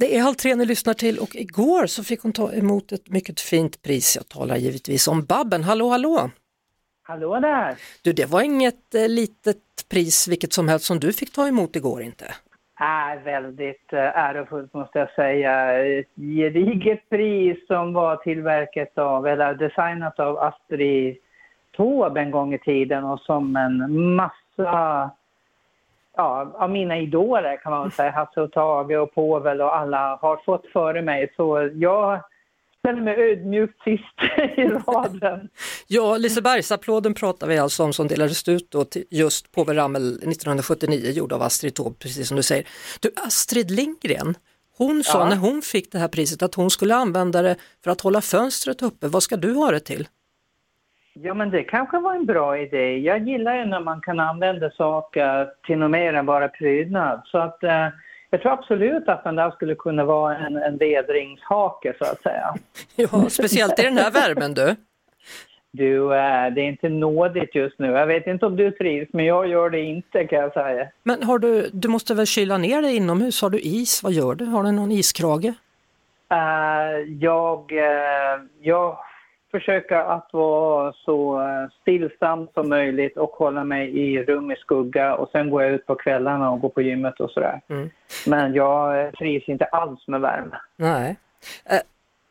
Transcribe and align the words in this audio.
Det 0.00 0.16
är 0.16 0.22
Halv 0.22 0.34
tre 0.34 0.54
ni 0.54 0.66
lyssnar 0.66 0.94
till 0.94 1.18
och 1.18 1.36
igår 1.36 1.86
så 1.86 2.04
fick 2.04 2.22
hon 2.22 2.32
ta 2.32 2.52
emot 2.52 2.92
ett 2.92 3.08
mycket 3.10 3.40
fint 3.40 3.82
pris. 3.82 4.16
Jag 4.16 4.28
talar 4.28 4.56
givetvis 4.56 5.08
om 5.08 5.24
Babben. 5.24 5.62
Hallå, 5.62 5.88
hallå! 5.88 6.30
Hallå 7.02 7.40
där! 7.40 7.74
Du, 8.02 8.12
det 8.12 8.26
var 8.26 8.42
inget 8.42 8.94
eh, 8.94 9.08
litet 9.08 9.56
pris 9.90 10.28
vilket 10.28 10.52
som 10.52 10.68
helst 10.68 10.84
som 10.84 11.00
du 11.00 11.12
fick 11.12 11.32
ta 11.32 11.48
emot 11.48 11.76
igår 11.76 12.02
inte? 12.02 12.24
Är 12.80 13.16
väldigt 13.24 13.92
eh, 13.92 13.98
ärofullt 13.98 14.74
måste 14.74 14.98
jag 14.98 15.10
säga. 15.10 15.84
Ett 15.98 16.14
gediget 16.16 17.08
pris 17.08 17.66
som 17.66 17.92
var 17.92 18.16
tillverkat 18.16 18.98
av, 18.98 19.26
eller 19.26 19.54
designat 19.54 20.20
av 20.20 20.38
Astrid 20.38 21.16
Taube 21.76 22.20
en 22.20 22.30
gång 22.30 22.54
i 22.54 22.58
tiden 22.58 23.04
och 23.04 23.20
som 23.20 23.56
en 23.56 24.04
massa 24.14 25.10
ja, 26.16 26.52
av 26.58 26.70
mina 26.70 26.98
idoler 26.98 27.56
kan 27.62 27.72
man 27.72 27.90
säga, 27.90 28.10
Hasse 28.10 28.40
och 28.40 28.52
Tage 28.52 28.90
och 29.02 29.14
Povel 29.14 29.60
och 29.60 29.76
alla 29.76 30.18
har 30.22 30.36
fått 30.44 30.66
före 30.72 31.02
mig. 31.02 31.32
Så 31.36 31.70
jag 31.74 32.20
ställer 32.78 33.00
mig 33.00 33.14
ödmjukt 33.32 33.82
sist 33.84 34.04
i 34.56 34.62
raden. 34.64 35.48
Ja, 35.86 36.16
Lisebergsapplåden 36.16 37.14
pratar 37.14 37.46
vi 37.46 37.58
alltså 37.58 37.84
om 37.84 37.92
som 37.92 38.08
delades 38.08 38.48
ut 38.48 38.70
då 38.70 38.84
till 38.84 39.04
just 39.10 39.52
Povel 39.52 39.76
Ramel 39.76 40.08
1979 40.12 41.10
gjord 41.10 41.32
av 41.32 41.42
Astrid 41.42 41.74
Taube, 41.74 41.96
precis 41.98 42.28
som 42.28 42.36
du 42.36 42.42
säger. 42.42 42.66
Du, 43.00 43.10
Astrid 43.26 43.70
Lindgren, 43.70 44.34
hon 44.78 45.04
sa 45.04 45.18
Ja. 45.18 45.28
när 45.28 45.36
hon 45.36 45.62
fick 45.62 45.92
det 45.92 45.98
här 45.98 46.08
priset 46.08 46.42
att 46.42 46.54
hon 46.54 46.70
skulle 46.70 46.94
använda 46.94 47.42
det 47.42 47.56
för 47.84 47.90
att 47.90 48.00
hålla 48.00 48.20
fönstret 48.20 48.82
uppe. 48.82 49.08
Vad 49.08 49.22
ska 49.22 49.36
du 49.36 49.54
ha 49.54 49.70
det 49.70 49.80
till? 49.80 50.08
Ja, 51.22 51.34
men 51.34 51.50
det 51.50 51.62
kanske 51.62 51.98
var 51.98 52.14
en 52.14 52.26
bra 52.26 52.58
idé. 52.58 52.98
Jag 52.98 53.28
gillar 53.28 53.56
ju 53.56 53.64
när 53.64 53.80
man 53.80 54.00
kan 54.00 54.20
använda 54.20 54.70
saker 54.70 55.50
till 55.66 55.78
något 55.78 55.90
mer 55.90 56.14
än 56.14 56.26
bara 56.26 56.48
prydnad. 56.48 57.22
Så 57.24 57.38
att 57.38 57.62
eh, 57.62 57.88
jag 58.30 58.42
tror 58.42 58.52
absolut 58.52 59.08
att 59.08 59.24
den 59.24 59.36
där 59.36 59.50
skulle 59.50 59.74
kunna 59.74 60.04
vara 60.04 60.38
en, 60.38 60.56
en 60.56 60.76
vedringshake 60.76 61.94
så 61.98 62.04
att 62.04 62.22
säga. 62.22 62.54
Ja, 62.96 63.30
speciellt 63.30 63.78
i 63.78 63.82
den 63.82 63.98
här 63.98 64.10
värmen 64.10 64.54
du. 64.54 64.76
Du, 65.70 66.14
eh, 66.14 66.50
det 66.54 66.60
är 66.60 66.68
inte 66.68 66.88
nådigt 66.88 67.54
just 67.54 67.78
nu. 67.78 67.86
Jag 67.86 68.06
vet 68.06 68.26
inte 68.26 68.46
om 68.46 68.56
du 68.56 68.70
trivs, 68.70 69.08
men 69.12 69.24
jag 69.24 69.48
gör 69.48 69.70
det 69.70 69.80
inte 69.80 70.24
kan 70.24 70.38
jag 70.38 70.52
säga. 70.52 70.88
Men 71.02 71.22
har 71.22 71.38
du, 71.38 71.70
du 71.72 71.88
måste 71.88 72.14
väl 72.14 72.26
kyla 72.26 72.58
ner 72.58 72.82
dig 72.82 72.96
inomhus? 72.96 73.42
Har 73.42 73.50
du 73.50 73.58
is? 73.58 74.02
Vad 74.02 74.12
gör 74.12 74.34
du? 74.34 74.44
Har 74.44 74.62
du 74.62 74.72
någon 74.72 74.92
iskrage? 74.92 75.52
Eh, 76.30 77.00
jag, 77.20 77.72
eh, 77.72 78.40
jag 78.60 78.98
försöker 79.50 79.96
att 79.96 80.28
vara 80.32 80.92
så 80.92 81.40
eh, 81.40 81.68
stillsam 81.80 82.48
som 82.54 82.68
möjligt 82.68 83.16
och 83.16 83.30
hålla 83.30 83.64
mig 83.64 83.98
i 83.98 84.22
rum 84.22 84.50
i 84.50 84.56
skugga 84.56 85.14
och 85.14 85.28
sen 85.32 85.50
går 85.50 85.62
jag 85.62 85.72
ut 85.72 85.86
på 85.86 85.94
kvällarna 85.94 86.50
och 86.50 86.60
går 86.60 86.68
på 86.68 86.82
gymmet 86.82 87.20
och 87.20 87.30
sådär. 87.30 87.60
Mm. 87.68 87.90
Men 88.26 88.54
jag 88.54 89.04
eh, 89.04 89.10
trivs 89.10 89.48
inte 89.48 89.64
alls 89.64 90.08
med 90.08 90.20
värme. 90.20 90.56
Nej. 90.76 91.16
Eh, 91.64 91.80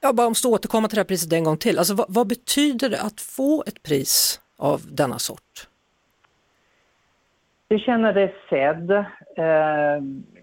Jag 0.00 0.14
bara 0.14 0.28
måste 0.28 0.48
återkomma 0.48 0.88
till 0.88 0.96
det 0.96 1.00
här 1.00 1.06
priset 1.06 1.32
en 1.32 1.44
gång 1.44 1.56
till. 1.56 1.78
Alltså, 1.78 1.94
vad, 1.94 2.06
vad 2.08 2.26
betyder 2.26 2.88
det 2.88 3.00
att 3.00 3.20
få 3.20 3.64
ett 3.66 3.82
pris 3.82 4.40
av 4.56 4.80
denna 4.92 5.18
sort? 5.18 5.68
Jag 7.68 7.80
känner 7.80 8.12
det 8.12 8.32
sedd. 8.50 8.90
Eh, 9.36 10.02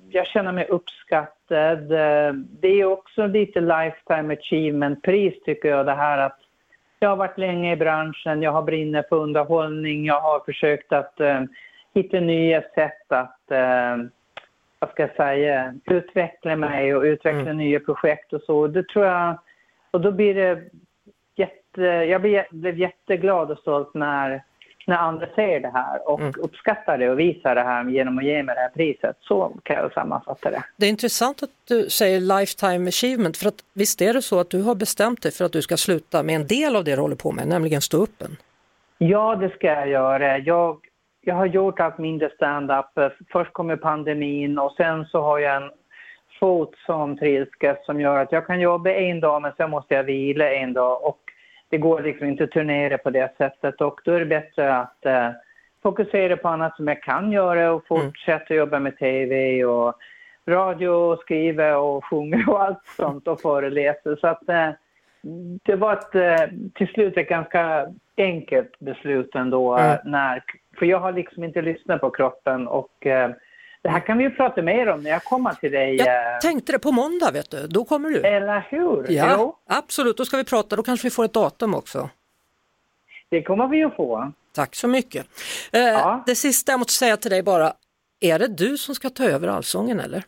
jag 0.10 0.28
känner 0.28 0.52
mig 0.52 0.68
uppskattad. 0.68 1.88
Det 2.62 2.68
är 2.68 2.86
också 2.86 3.28
lite 3.28 3.60
lifetime 3.60 4.34
achievement-pris 4.34 5.34
tycker 5.46 5.70
jag 5.70 5.86
det 5.86 5.96
här 5.96 6.18
att 6.18 6.40
jag 7.04 7.10
har 7.10 7.16
varit 7.16 7.38
länge 7.38 7.74
i 7.74 7.76
branschen, 7.76 8.42
jag 8.42 8.52
har 8.52 8.62
brinner 8.62 9.04
för 9.10 9.16
underhållning, 9.16 10.06
jag 10.06 10.22
har 10.22 10.40
försökt 10.40 10.94
att 10.94 11.20
eh, 11.20 11.42
hitta 11.94 12.20
nya 12.20 12.62
sätt 12.62 13.12
att, 13.12 13.52
eh, 13.52 13.98
vad 14.80 14.90
ska 14.90 15.04
jag 15.04 15.16
säga, 15.16 15.74
utveckla 15.86 16.56
mig 16.56 16.96
och 16.96 17.02
utveckla 17.02 17.54
nya 17.54 17.80
projekt 17.80 18.34
och 18.34 18.42
så. 18.42 18.68
Det 18.68 18.88
tror 18.88 19.06
jag, 19.06 19.40
och 19.92 20.02
då 20.02 20.12
blir 20.12 20.36
det 20.36 20.64
jätte, 21.36 21.82
jag 21.82 22.22
blev, 22.22 22.44
blev 22.52 22.78
jätteglad 22.78 23.52
och 23.52 23.58
stolt 23.58 23.94
när, 23.94 24.44
när 24.88 24.98
andra 24.98 25.28
ser 25.36 25.60
det 25.60 25.72
här 25.74 26.10
och 26.10 26.20
Mm. 26.20 26.34
uppskattar 26.38 26.98
det 26.98 27.10
och 27.10 27.20
visar 27.20 27.56
det 27.56 27.62
här 27.62 27.90
genom 27.90 28.18
att 28.18 28.24
ge 28.26 28.44
mig 28.44 28.56
det 28.56 28.62
här 28.62 28.70
priset. 28.70 29.18
Så 29.22 29.54
kan 29.64 29.76
jag 29.76 29.94
sammanfatta 29.94 30.52
det. 30.52 30.64
Det 30.78 30.86
är 30.86 30.90
intressant 30.90 31.44
att 31.44 31.50
du 31.68 31.90
säger 31.90 32.20
lifetime 32.40 32.88
achievement 32.88 33.38
för 33.38 33.48
att 33.48 33.60
visst 33.74 34.02
är 34.02 34.14
det 34.14 34.22
så 34.22 34.40
att 34.40 34.50
du 34.50 34.64
har 34.64 34.76
bestämt 34.76 35.22
dig 35.22 35.32
för 35.32 35.46
att 35.46 35.52
du 35.54 35.62
ska 35.62 35.78
sluta 35.78 36.24
med 36.24 36.36
en 36.36 36.48
del 36.48 36.76
av 36.76 36.84
det 36.84 36.96
du 36.96 37.02
håller 37.02 37.16
på 37.16 37.32
med, 37.32 37.48
nämligen 37.48 37.82
stå 37.82 37.98
uppen. 38.04 38.38
Ja, 38.98 39.36
det 39.36 39.50
ska 39.50 39.68
jag 39.68 39.90
göra. 39.90 40.38
Jag, 40.38 40.78
jag 41.22 41.36
har 41.36 41.46
gjort 41.46 41.80
allt 41.80 41.98
mindre 41.98 42.30
stand-up. 42.36 42.86
Först 43.32 43.54
kommer 43.54 43.76
pandemin 43.76 44.60
och 44.60 44.74
sen 44.78 45.06
så 45.06 45.22
har 45.22 45.40
jag 45.40 45.56
en 45.64 45.72
fot 46.40 46.76
som 46.86 47.18
trilskas 47.18 47.86
som 47.86 48.02
gör 48.02 48.18
att 48.18 48.32
jag 48.32 48.48
kan 48.48 48.60
jobba 48.60 48.90
en 48.90 49.20
dag 49.20 49.42
men 49.42 49.52
sen 49.58 49.70
måste 49.70 49.94
jag 49.96 50.04
vila 50.04 50.54
en 50.54 50.74
dag 50.74 51.04
och 51.06 51.20
det 51.72 51.78
går 51.78 52.02
liksom 52.02 52.28
inte 52.28 52.44
att 52.44 52.52
turnera 52.52 52.98
på 52.98 53.10
det 53.10 53.38
sättet 53.38 53.82
och 53.82 54.02
då 54.06 54.12
är 54.12 54.20
det 54.20 54.26
bättre 54.26 54.76
att 54.76 55.06
eh, 55.06 55.30
fokusera 55.84 56.38
på 56.38 56.48
annat 56.48 56.76
som 56.76 56.88
jag 56.88 57.04
kan 57.04 57.32
göra 57.32 57.72
och 57.72 57.88
fortsätta 57.88 58.54
jobba 58.54 58.80
med 58.80 58.98
tv 58.98 59.66
och 59.66 59.96
radio 60.48 60.88
och 60.88 61.20
skriva 61.20 61.78
och 61.78 62.06
sjunga 62.06 62.46
och 62.48 62.64
allt 62.64 62.88
sånt 62.98 63.28
och 63.28 63.42
föreläsa. 63.42 64.16
Så 64.16 64.28
att 64.28 64.50
eh, 64.50 64.70
det 65.64 65.76
var 65.76 65.94
ett, 65.94 66.16
eh, 66.16 66.50
till 66.74 66.88
slut 66.88 67.18
ett 67.18 67.30
ganska 67.30 67.88
enkelt 68.18 68.80
beslut 68.80 69.36
ändå. 69.36 69.76
Mm. 69.76 69.92
eh, 69.92 69.98
När, 70.04 70.44
för 70.80 70.86
jag 70.86 71.00
har 71.00 71.12
liksom 71.12 71.44
inte 71.44 71.62
lyssnat 71.62 72.02
på 72.02 72.10
kroppen 72.10 72.68
och 72.68 73.06
eh, 73.06 73.32
det 73.82 73.90
här 73.90 74.00
kan 74.00 74.18
vi 74.18 74.24
ju 74.24 74.30
prata 74.30 74.62
mer 74.62 74.88
om 74.90 75.04
när 75.04 75.10
jag 75.10 75.24
kommer 75.24 75.54
till 75.54 75.72
dig. 75.72 76.00
eh, 76.00 76.06
Jag 76.06 76.42
tänkte 76.42 76.72
det 76.72 76.80
på 76.80 76.92
måndag 76.92 77.32
vet 77.32 77.52
du, 77.52 77.68
då 77.68 77.86
kommer 77.86 78.10
du. 78.10 78.22
Eller 78.22 78.68
hur? 78.70 79.06
Ja, 79.12 79.36
Jo, 79.38 79.56
absolut, 79.70 80.18
då 80.18 80.26
ska 80.26 80.38
vi 80.38 80.44
prata, 80.44 80.76
då 80.76 80.84
kanske 80.84 81.06
vi 81.08 81.12
får 81.12 81.26
ett 81.26 81.34
datum 81.34 81.76
också. 81.76 82.10
det 83.30 83.44
kommer 83.44 83.68
vi 83.68 83.84
att 83.84 83.96
få. 83.96 84.32
Tack 84.56 84.76
så 84.76 84.88
mycket. 84.88 85.28
Eh, 85.74 85.80
Ja. 85.82 86.24
Det 86.26 86.36
sista 86.36 86.72
jag 86.72 86.80
måste 86.80 86.94
säga 86.94 87.18
till 87.18 87.32
dig 87.32 87.44
bara, 87.44 87.74
är 88.20 88.40
det 88.40 88.48
du 88.48 88.78
som 88.78 88.96
ska 88.96 89.10
ta 89.10 89.24
över 89.24 89.48
allsången 89.48 90.00
eller? 90.00 90.24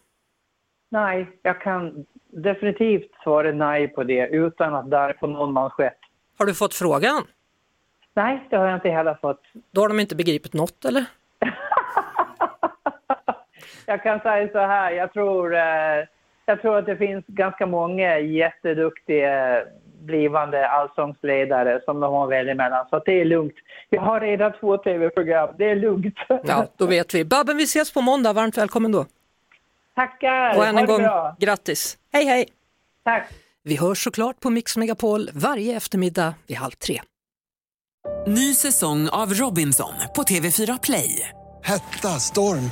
Nej, 0.89 1.27
jag 1.41 1.61
kan 1.61 2.05
definitivt 2.27 3.11
svara 3.23 3.51
nej 3.51 3.87
på 3.87 4.03
det 4.03 4.27
utan 4.27 4.75
att 4.75 4.89
där 4.89 5.13
på 5.13 5.27
någon 5.27 5.53
manschett. 5.53 5.97
Har 6.37 6.45
du 6.45 6.53
fått 6.53 6.73
frågan? 6.73 7.23
Nej, 8.13 8.47
det 8.49 8.55
har 8.57 8.65
jag 8.65 8.77
inte 8.77 8.89
heller 8.89 9.17
fått. 9.21 9.41
Då 9.71 9.81
har 9.81 9.87
de 9.87 9.99
inte 9.99 10.15
begripit 10.15 10.53
något 10.53 10.85
eller? 10.85 11.05
Jag 13.85 14.03
kan 14.03 14.19
säga 14.19 14.49
så 14.51 14.59
här, 14.59 14.91
jag 14.91 15.13
tror, 15.13 15.55
eh, 15.55 16.05
jag 16.45 16.61
tror 16.61 16.77
att 16.77 16.85
det 16.85 16.97
finns 16.97 17.25
ganska 17.27 17.65
många 17.65 18.19
jätteduktiga 18.19 19.63
blivande 20.01 20.67
allsångsledare 20.69 21.81
som 21.85 21.99
de 21.99 22.13
har 22.13 22.23
att 22.23 22.31
välja 22.31 22.55
mellan. 22.55 22.85
Så 22.89 22.99
det 22.99 23.21
är 23.21 23.25
lugnt. 23.25 23.53
Jag 23.89 24.01
har 24.01 24.19
redan 24.19 24.53
två 24.59 24.77
tv-program, 24.77 25.49
det 25.57 25.69
är 25.69 25.75
lugnt. 25.75 26.15
Ja, 26.27 26.67
då 26.77 26.85
vet 26.85 27.13
vi. 27.13 27.25
Babben, 27.25 27.57
vi 27.57 27.63
ses 27.63 27.93
på 27.93 28.01
måndag, 28.01 28.33
varmt 28.33 28.57
välkommen 28.57 28.91
då. 28.91 29.05
Tackar, 29.95 30.57
Och 30.57 30.65
än 30.65 30.77
en 30.77 30.85
gång, 30.85 31.01
bra. 31.01 31.35
grattis. 31.39 31.97
Hej 32.13 32.25
hej! 32.25 32.45
Tack. 33.03 33.23
Vi 33.63 33.75
hörs 33.77 34.03
såklart 34.03 34.39
på 34.39 34.49
Mix 34.49 34.77
Megapol 34.77 35.29
varje 35.33 35.77
eftermiddag 35.77 36.33
vid 36.47 36.57
halv 36.57 36.71
tre. 36.71 37.01
Ny 38.27 38.53
säsong 38.53 39.09
av 39.09 39.33
Robinson 39.33 39.93
på 40.15 40.23
TV4 40.23 40.79
Play. 40.83 41.29
Hetta, 41.63 42.07
storm, 42.07 42.71